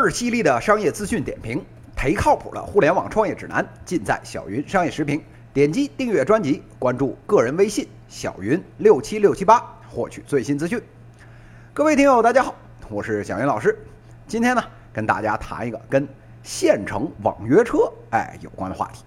[0.00, 1.64] 儿犀利的商业资讯点评，
[1.96, 5.22] 忒靠谱的互联网创业指南，尽在小云商业时评。
[5.52, 10.80] 点击订阅专辑，关注个人微信小云六七六七八，获取最新资讯。
[11.74, 12.54] 各位听友，大家好，
[12.88, 13.76] 我是小云老师。
[14.26, 14.62] 今天呢，
[14.92, 16.08] 跟大家谈一个跟
[16.42, 19.04] 县城网约车哎有关的话题。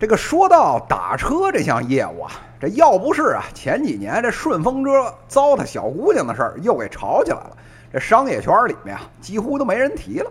[0.00, 7.56] 这个说到打车这项业务啊，这要不是啊前几年这顺风车糟蹋小姑娘的事儿又给炒起来了，
[7.92, 10.30] 这商业圈里面啊几乎都没人提了。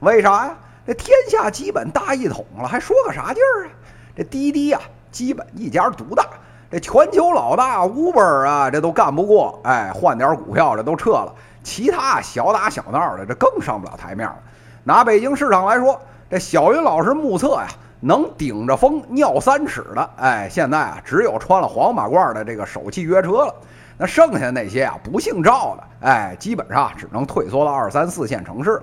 [0.00, 0.56] 为啥呀？
[0.86, 3.70] 这天下基本大一统了，还说个啥劲儿啊？
[4.16, 4.80] 这滴滴呀，
[5.10, 6.24] 基本一家独大，
[6.70, 9.60] 这全球老大 Uber 啊，这都干不过。
[9.64, 11.34] 哎，换点股票，这都撤了。
[11.62, 14.36] 其他小打小闹的，这更上不了台面了。
[14.84, 17.68] 拿北京市场来说，这小云老师目测呀，
[18.00, 23.54] 能顶着风尿三尺的，哎，现在啊，只有穿了黄马褂的这个首汽约车了。
[23.98, 28.82] 那剩下那些啊，不姓赵的，哎，基本上只能退缩到二三四线城市了。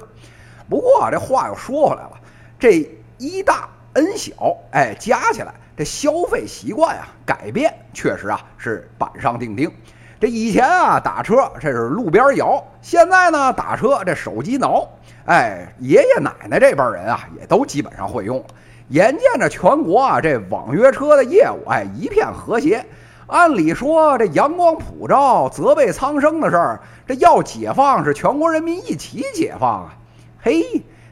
[0.70, 2.12] 不过这话又说回来了，
[2.60, 3.70] 这一大。
[3.98, 9.72] N 小，哎，加起来这消费习惯啊，改变确实啊是板上钉钉。
[10.20, 14.86] 这以前啊打车这是路边摇，现在呢打车这手机挠，
[15.28, 18.46] 哎，爷爷奶奶这辈人啊也都基本上会用了。
[18.90, 22.86] 眼见着全国啊这网约车的业务哎一片和谐，
[23.28, 29.94] 按理说这阳光普照、泽被苍生的事儿，这要解放是全国人民一起解放啊，
[30.42, 30.64] 嘿。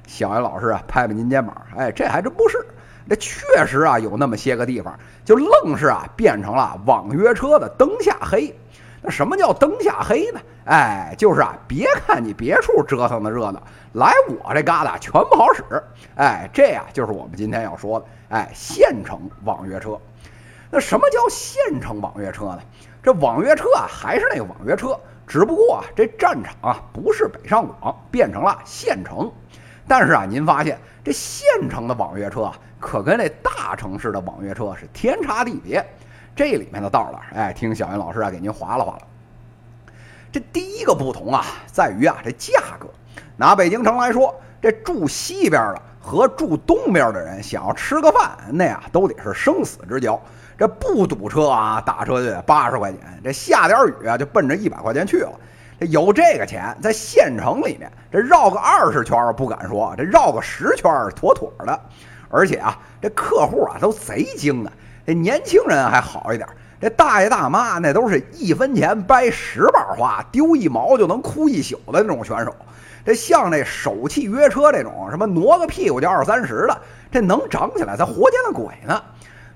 [0.06, 2.64] 小袁老师啊，拍拍您肩膀，哎，这还真不是，
[3.10, 8.54] 这确实啊，有那么些个地方，就愣是啊，变成了网约车的灯下黑。
[9.02, 10.40] 那什么叫灯下黑呢？
[10.66, 15.64] 哎，就是啊，别看你别处折腾的热闹，来我这旮瘩全不好使。
[16.16, 19.98] 哎，这呀，就是我们今天要说的，哎，县城网约车。
[20.74, 22.60] 那什么叫县城网约车呢？
[23.04, 29.32] 这网约车啊，还是那个网约车，只不过啊，这战场啊，不是北上广，变成了县城。
[29.88, 35.86] 但是啊，您发现这县城的网约车啊，可跟那大城市的网约车是天差地别。
[36.36, 39.94] 这里面的道了，哎，听小云老师啊给您划拉划拉。
[40.32, 42.88] 这第一个不同啊，在于啊这价格。
[43.38, 50.20] 拿北京城来说，这住西边的和住东边的人想要吃个饭，那呀都得是生死之交。
[50.58, 55.32] 这不堵车啊，打车就得八十块钱，这下点雨啊就奔着一百块钱去了。
[55.80, 61.80] 这有这个钱，在县城里面，这绕个二十圈不敢说，这绕个十圈妥妥的。
[62.30, 64.72] 而且啊，这客户啊都贼精啊。
[65.06, 66.48] 这年轻人还好一点，
[66.80, 72.56] 这大爷大妈那都是一分钱掰十瓣花，丢一毛就能哭一宿的那种选手。
[73.06, 76.78] 这像那手气约车这种，什么挪个屁股就二三十的，
[77.12, 79.04] 这能涨起来，咱活见了鬼呢。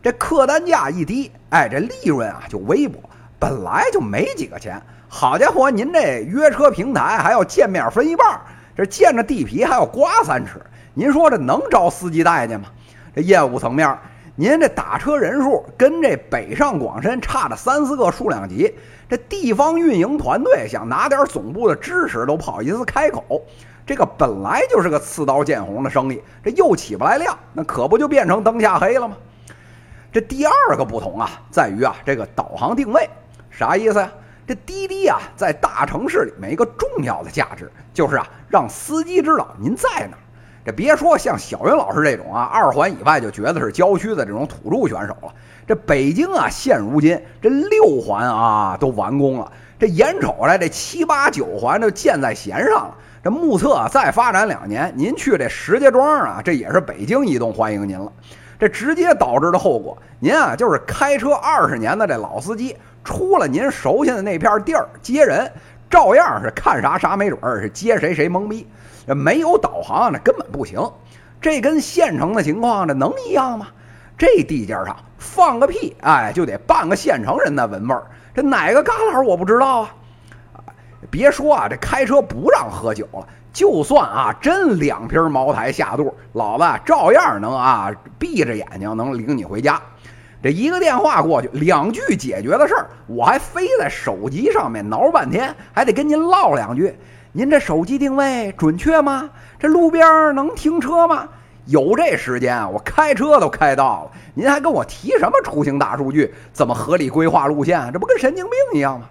[0.07, 2.97] 这客单价一低，哎，这利润啊就微薄，
[3.38, 4.81] 本来就没几个钱。
[5.09, 8.40] 好家伙，您这约车平台还要见面分一半，
[8.73, 10.62] 这见着地皮还要刮三尺，
[10.94, 12.69] 您说这能招司机待见吗？
[13.13, 14.00] 这业务层面，
[14.38, 18.75] 您这打车人数跟这北上广深差着三四个数量级，
[19.09, 23.41] 这地方运营团队想拿点总部的支持都不好意思开口，
[23.85, 29.17] 这个本来就是个刺刀见红的生意，这又起不来量，那可不就变成灯下黑了吗？
[30.17, 33.07] 这第二个不同啊，在于啊这个导航定位，
[33.51, 34.11] 啥意思呀？
[34.47, 40.23] 这滴滴啊，在大城市里面一个重要的价值就是啊，让司机知道您在哪儿。
[40.66, 45.31] 这别说像小云老师这种啊，二环以外就觉得是郊区的这种土著选手了。
[45.67, 52.95] 这北京啊，现如今这六环啊都完工了，这眼瞅着这七八九环就箭在弦上了。
[53.23, 58.11] 这目测再发展两年，您去这石家庄啊，这也是北京移动欢迎您了。
[58.59, 62.75] 这直接导致的后果，您啊就是开车二十年的这老司机。
[63.03, 65.50] 出了您熟悉的那片地儿接人，
[65.90, 68.67] 照样是看啥啥没准儿，是接谁谁懵逼。
[69.06, 70.81] 没有导航那根本不行。
[71.40, 73.67] 这跟县城的情况这能一样吗？
[74.17, 78.03] 这地界上放个屁，哎，就得半个县城人那闻味儿。
[78.35, 79.96] 这哪个旮旯我不知道啊？
[81.09, 83.26] 别说啊，这开车不让喝酒了，
[83.58, 89.82] 就算啊真两瓶茅台下肚，老子照样能啊闭着眼睛能领你回家。
[90.44, 96.96] 这一个电话过去，两句解决的事儿，我还非在手机上面挠半天，还得跟您唠两句。
[97.32, 99.28] 您这手机定位准确吗？
[99.58, 101.28] 这路边能停车吗？
[101.66, 104.12] 有这时间，我开车都开到了。
[104.36, 106.32] 您还跟我提什么出行大数据？
[106.54, 107.90] 怎么合理规划路线？
[107.92, 109.09] 这不跟神经病一样吗？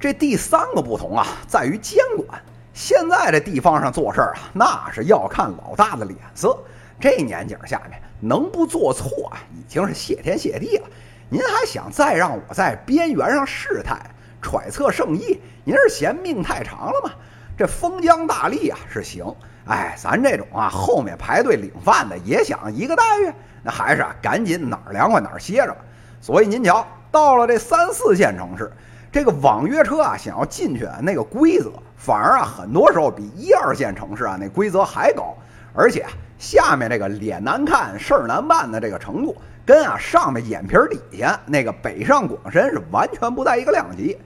[0.00, 2.42] 这第三个不同啊，在于监管。
[2.80, 6.58] 现在这地方上做事儿啊，那是要看老大的脸色。
[6.98, 8.00] 这年景下面。
[8.22, 10.86] 能不做错，已经是谢天谢地了。
[11.30, 13.98] 您还想再让我在边缘上试探、
[14.42, 15.40] 揣测圣意？
[15.64, 17.10] 您是嫌命太长了吗？
[17.56, 19.24] 这封疆大吏啊是行
[19.64, 25.78] 哎，咱这种啊，后面排队领饭的也想一个待遇，那还是啊，赶紧哪儿凉快哪儿歇着吧。
[26.20, 28.70] 所以您瞧，到了这三四线城市，
[29.10, 35.36] 这个网约车啊，想要进去那个规则，反而啊，很多时候比一二线城市啊那规则还高，
[35.74, 36.06] 而且
[36.38, 39.36] 下面这个脸难看事儿难办的这个程度，
[39.66, 40.74] 跟啊上面眼皮
[41.10, 44.16] 底下那个北上广深是完全不在一个量级。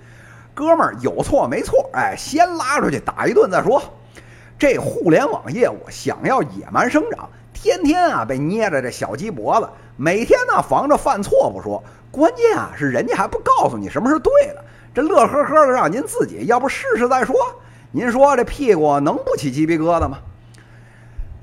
[0.54, 1.90] 哥们儿有错没错？
[1.94, 3.82] 哎，先拉出去打一顿再说。
[4.56, 11.82] 这互联网业务想要野蛮生长，天天啊被捏着这小鸡脖子，每天呢防着犯错不说，
[12.12, 17.34] 关键啊是人家还不告诉你什么是对的，这乐呵呵的让您自己要不试试再说。
[17.96, 20.18] 您说这屁股能不起鸡皮疙瘩吗？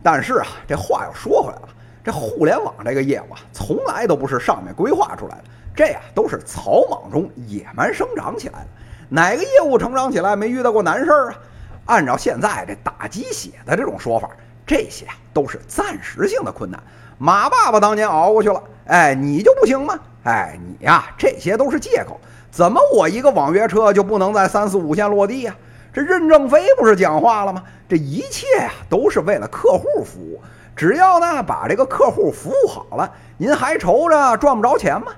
[0.03, 1.69] 但是啊，这话又说回来了，
[2.03, 5.43] 这互联网这个业务啊，从来都不是上面规划出来的，
[5.73, 8.67] 这呀都是草莽中野蛮生长起来的。
[9.07, 11.39] 哪个业务成长起来没遇到过难事儿啊？
[11.85, 14.29] 按照现在这打鸡血的这种说法，
[14.67, 16.83] 这些啊都是暂时性的困难。
[17.17, 19.97] 马爸爸当年熬过去了，哎，你就不行吗？
[20.23, 22.19] 哎，你呀，这些都是借口。
[22.51, 25.55] 怎么我一个网约车就不能在三四五线落地呀？
[25.93, 27.63] 这任正非不是讲话了吗？
[27.89, 30.41] 这一切呀都是为了客户服务。
[30.73, 35.11] 只要呢把这个客户服务好了，您还愁着赚不着钱吗？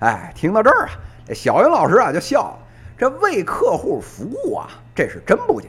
[0.00, 0.90] 哎，听到这儿啊，
[1.26, 2.58] 这小云老师啊就笑了。
[2.98, 5.68] 这为客户服务啊，这是真不假。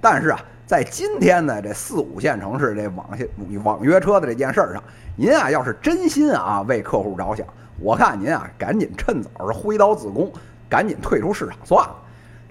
[0.00, 3.28] 但是啊，在今天的这四五线城市这网线
[3.62, 4.82] 网约车的这件事儿上，
[5.16, 7.46] 您啊要是真心啊为客户着想，
[7.78, 10.30] 我看您啊赶紧趁早是挥刀自宫，
[10.68, 11.96] 赶紧退出市场算了。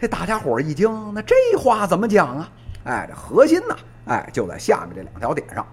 [0.01, 2.49] 这大家伙儿一听，那这话怎么讲啊？
[2.85, 5.63] 哎，这核心呢，哎就在下面这两条点上。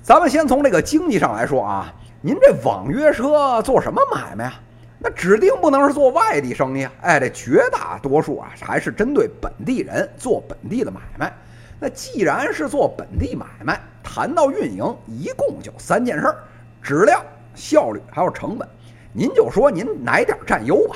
[0.00, 4.54] 咱们先从这个经济上来说啊，您这网约车做什么买卖呀？
[5.00, 6.92] 那指定不能是做外地生意啊！
[7.00, 11.36] 哎，这绝大多数啊还是针对本地人做本地的买卖。
[11.80, 16.36] 那既然是做本地买卖，谈到运营，一共就三件事儿：
[16.80, 17.20] 质量、
[17.56, 18.68] 效率还有成本。
[19.12, 20.94] 您就说您哪点占优吧？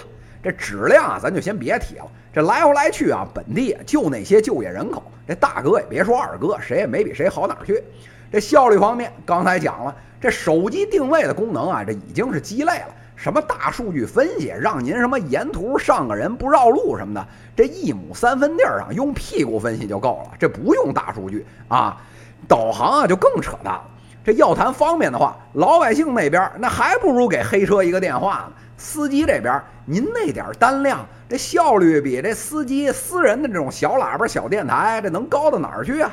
[0.49, 2.07] 这质量啊，咱就先别提了。
[2.33, 7.85] 这来回来去啊，本地就那些就业人口，这大哥也别说二哥，谁也没比谁好哪儿去。
[8.33, 12.89] 这效率方面，刚才讲了，这手机定位的功能啊，这已经是鸡肋了。
[13.15, 22.01] 什么大数据分析，让您什么沿途上个人不绕路什么的，这一亩三分地儿上用屁股分析就够了，这不用大数据啊。
[22.47, 23.85] 导航啊就更扯淡了。
[24.25, 28.53] 这要谈方便的话，老百姓那边那还不如给黑车一个电话呢。
[28.79, 36.11] 司机这边，您那点单量，这效率比这司机私人的这种小喇叭、小电台，这能高到哪儿去啊？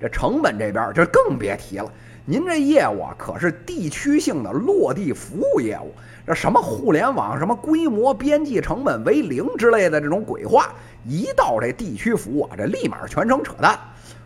[0.00, 1.90] 这成本这边就更别提了。
[2.24, 5.92] 您这业务啊，可是地区性的落地服务业务，
[6.26, 10.72] 这什么互联网、什么规模、边际成本为零之类的这种鬼话，
[11.04, 13.78] 一到这地区服务啊，这立马全程扯淡。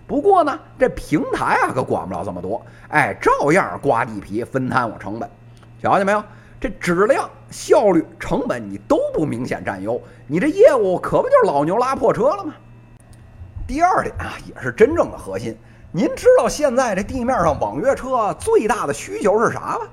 [0.07, 5.29] 不过呢，这平台啊可管不了这么多，哎，照样刮地皮分摊我成本。
[5.83, 6.23] 瞧见没有？
[6.61, 12.53] 这质量、效率、成本你都不明显占优，你这业务可不就是老牛拉破车了吗？
[13.67, 15.57] 第二点啊，也是真正的核心。
[15.93, 19.87] 您知道现在这地面上网约车最大的需求是啥吗？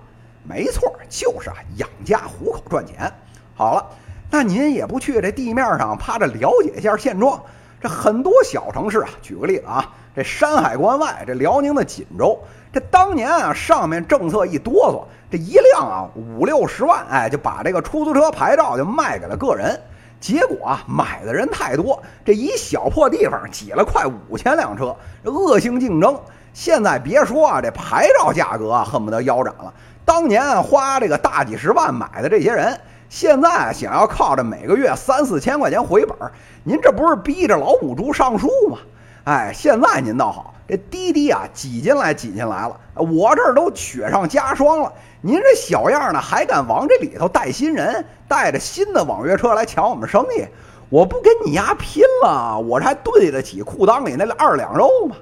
[0.43, 3.11] 没错，就是啊，养家糊口赚钱。
[3.53, 3.85] 好了，
[4.31, 7.41] 那您也不去这地面上趴着了解一下现状？
[7.79, 12.39] 这很多小城市啊，举个例子啊，这山海关外，这辽宁的锦州，
[12.71, 19.77] 这当年啊，上面政策一哆嗦，这一辆啊五六十万，哎，就把这个出租车牌照就卖给了个人。
[20.21, 24.95] 结果啊，买的人太多，这一小破地方挤了快五千辆车，
[25.25, 26.17] 恶性竞争。
[26.53, 29.73] 现在别说啊，这牌照价格啊，恨不得腰斩了。
[30.05, 32.79] 当年花这个大几十万买的这些人，
[33.09, 36.17] 现在想要靠着每个月三四千块钱回本，
[36.63, 38.77] 您这不是逼着老母猪上树吗？
[39.25, 44.93] 哎，现在您倒好，这滴滴啊挤进来挤进来了，我这儿都雪上加霜了。
[45.21, 50.45] 您这小样呢，还敢往这里头带新人，带着新的网约车来抢我们生意？
[50.89, 55.15] 我不跟你丫拼了，我这还对得起裤裆里那二两肉吗？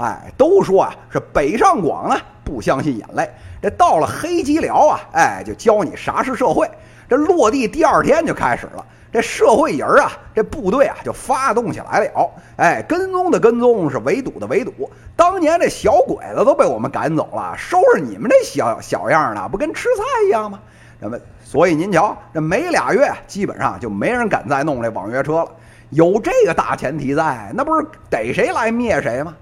[0.00, 3.30] 哎，都说啊，是北上广呢不相信眼泪，
[3.60, 6.68] 这到了黑吉辽啊，哎，就教你啥是社会。
[7.06, 8.84] 这落地第二天就开始了。
[9.12, 12.30] 这社会人啊，这部队啊就发动起来了。
[12.56, 14.72] 哎，跟踪的跟踪，是围堵的围堵。
[15.16, 20.60] 当年这小鬼子都被我们赶走了，收拾你们这小小样的，不跟吃菜一样吗？
[21.00, 25.48] 那么，所以您瞧，这没俩月，基本上就没人敢再弄这网约车了。
[25.90, 29.34] 有这个大前提在，那不是逮谁来灭谁吗？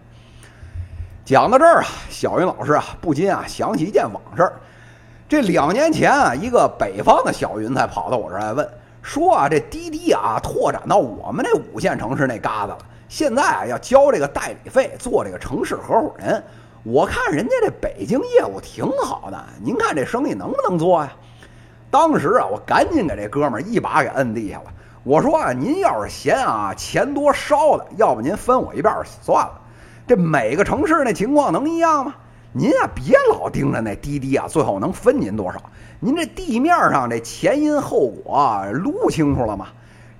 [1.29, 4.51] 讲到这儿啊，小云老师啊，不禁啊想起一件往事。
[5.29, 8.67] 这两年前啊，一个北方的小云才跑到我这儿来问。
[9.03, 12.79] 说啊，这滴滴啊，拓展到我们那五线城市那旮瘩了。
[13.11, 16.43] 现在啊，要交这个代理费做这个城市合伙人，
[16.83, 21.13] 我看人家这北京业务挺好的，您看这生意能不能做呀？
[21.91, 24.73] 当时啊，我赶紧给这哥们儿一把给摁地下了。
[25.05, 29.61] 我说啊，您要是嫌啊钱多烧的，要不您分我一半算了。
[30.09, 32.15] 这每个城市那情况能一样吗？
[32.53, 35.62] 您啊别老盯着那滴滴啊，最后能分您多少？
[36.00, 39.67] 您这地面上这前因后果撸清楚了吗？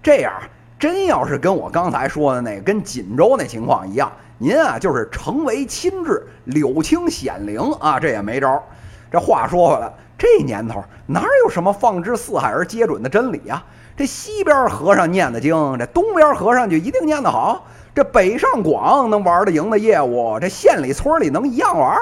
[0.02, 0.33] 这样。
[0.78, 8.62] 真要是跟我刚才说的那跟锦州那情况一样，您啊就是成为亲至，柳青显灵啊，这也没招。
[9.11, 13.65] 这话说回来，这年头哪有什么放之四海而皆准的真理啊？
[13.97, 17.67] 这西边和尚念的经，这东边和尚就一定念得好？
[17.95, 21.99] 这北上广能玩得赢的业务，这县里村里能一样玩？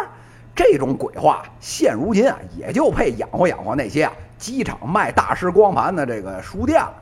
[0.54, 6.94] 这种鬼话，现如今啊也就配养活养活那些啊机场卖大师光盘的这个书店了。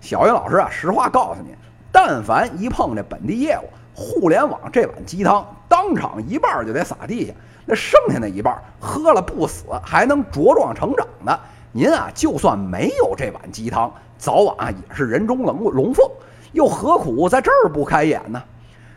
[0.00, 1.54] 小云老师啊，实话告诉您，
[1.90, 3.64] 但凡一碰这本地业务，
[3.98, 7.32] 互联网这碗鸡汤，当场一半就得撒地下，
[7.66, 11.40] 那剩下那一半喝了不死，还能茁壮成长的，
[11.72, 16.08] 您啊，就算没有这碗鸡汤，早晚啊也是人中龙龙凤，
[16.52, 18.40] 又何苦在这儿不开眼呢？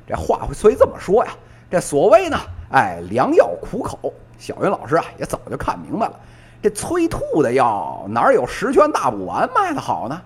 [0.06, 1.32] 这话虽这么说呀，
[1.68, 2.38] 这所谓呢，
[2.70, 6.14] 哎，良药苦口，小云老师啊也早就看明白了，
[6.62, 10.22] 这催吐的药哪有十全大补丸卖的好呢？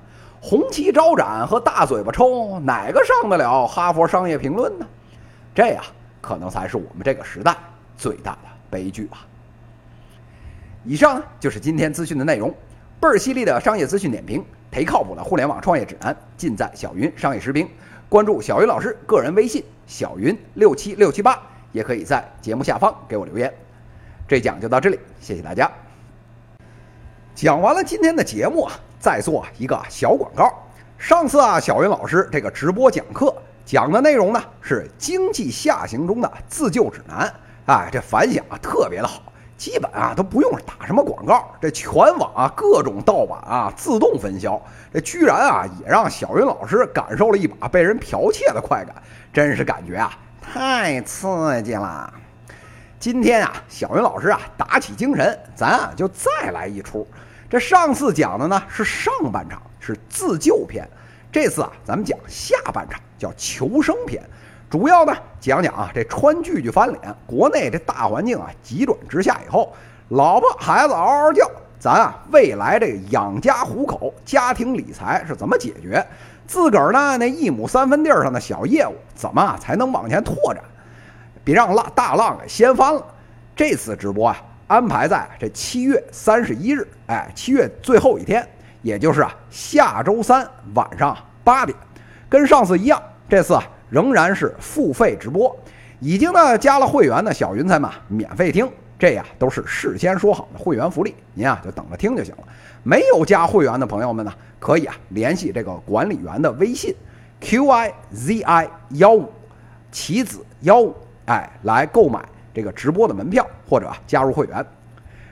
[0.48, 4.86] 红旗招展和大嘴巴抽，哪个上得了哈佛商业评论呢？
[5.56, 5.82] 这呀，
[6.22, 7.58] 可能才是我们这个时代
[7.98, 9.26] 最大的悲剧吧。
[10.84, 12.54] 以上就是今天资讯的内容，
[13.00, 17.68] 倍儿犀利的商业资讯点评，忒靠谱的互联网创业指南，尽在小云商业时评。
[18.08, 23.52] 关注小云老师个人微信小云六七六七八，也可以在节目下方给我留言。
[24.28, 25.72] 这讲就到这里，谢谢大家。
[27.34, 28.80] 讲完了今天的节目啊。
[29.06, 30.52] 再做一个小广告。
[30.98, 33.32] 上次啊，小云老师这个直播讲课
[33.64, 37.32] 讲的内容呢，是经济下行中的自救指南。
[37.68, 39.22] 哎，这反响啊特别的好，
[39.56, 44.60] 基本啊都不用打什么广告，这全网啊各种盗版啊自动分销。
[44.92, 48.96] 这居然啊也让小云老师感受了一把被人剽窃的快感，
[49.32, 52.12] 真是感觉啊太刺激了。
[53.00, 57.08] 今天啊，小云老师啊打起精神，咱啊就再来一出。
[57.56, 60.86] 这上次讲的呢是上半场，是自救篇。
[61.32, 64.22] 这次啊，咱们讲下半场，叫求生篇。
[64.70, 69.74] 主要呢讲讲啊，这川剧剧翻脸，国内这大环境啊急转直下以后，
[70.10, 76.06] 老婆孩子嗷嗷叫，咱啊未来这个养家糊口、家庭理财是怎么解决？
[76.46, 80.62] 自个儿呢那一亩三分地上的小业务怎么才能往前拓展？
[81.46, 83.02] 别让浪大浪给掀翻了。
[83.56, 84.44] 这次直播啊。
[84.68, 88.48] 安排在这七月三十一日，哎，七月最后一天，
[88.82, 91.78] 也就是啊下周三晚上八点，
[92.28, 95.56] 跟上次一样，这次啊仍然是付费直播。
[96.00, 98.68] 已经呢加了会员的小云彩们免费听，
[98.98, 102.44] 这呀都是事先说好的会员福利，您啊就等着听就行了。
[102.82, 106.94] 没有加会员的朋友们呢，可以啊联系这个管理员的微信
[107.40, 109.32] q i z i 幺五
[109.92, 110.96] 棋子幺五，
[111.28, 112.20] 哎，来购买。
[112.56, 114.66] 这个直播的门票或者加入会员，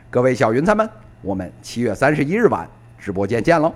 [0.10, 0.88] 各位小云彩们，
[1.22, 2.68] 我们七月三十一日晚
[3.00, 3.74] 直播间见喽。